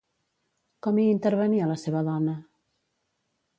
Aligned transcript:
Com 0.87 1.01
hi 1.01 1.05
intervenia 1.09 1.69
la 1.73 1.77
seva 1.83 2.03
dona? 2.11 2.37